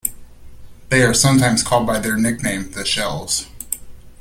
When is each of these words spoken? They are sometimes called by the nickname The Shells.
They 0.89 1.03
are 1.03 1.13
sometimes 1.13 1.61
called 1.61 1.85
by 1.85 1.99
the 1.99 2.17
nickname 2.17 2.71
The 2.71 2.83
Shells. 2.85 3.45